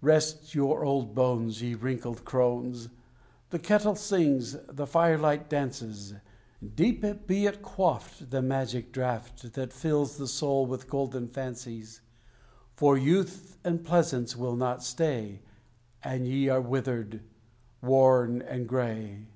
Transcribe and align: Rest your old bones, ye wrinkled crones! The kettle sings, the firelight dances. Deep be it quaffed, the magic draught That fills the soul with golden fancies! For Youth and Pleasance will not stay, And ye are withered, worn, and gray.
Rest 0.00 0.56
your 0.56 0.84
old 0.84 1.14
bones, 1.14 1.62
ye 1.62 1.76
wrinkled 1.76 2.24
crones! 2.24 2.88
The 3.50 3.60
kettle 3.60 3.94
sings, 3.94 4.56
the 4.66 4.88
firelight 4.88 5.48
dances. 5.48 6.14
Deep 6.74 7.02
be 7.28 7.46
it 7.46 7.62
quaffed, 7.62 8.30
the 8.32 8.42
magic 8.42 8.90
draught 8.90 9.52
That 9.52 9.72
fills 9.72 10.16
the 10.16 10.26
soul 10.26 10.66
with 10.66 10.90
golden 10.90 11.28
fancies! 11.28 12.00
For 12.74 12.98
Youth 12.98 13.56
and 13.62 13.84
Pleasance 13.84 14.36
will 14.36 14.56
not 14.56 14.82
stay, 14.82 15.42
And 16.02 16.26
ye 16.26 16.48
are 16.48 16.60
withered, 16.60 17.22
worn, 17.80 18.42
and 18.42 18.68
gray. 18.68 19.28